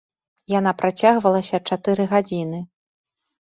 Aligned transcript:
Яна 0.53 0.71
працягвалася 0.79 1.59
чатыры 1.69 2.03
гадзіны. 2.15 2.65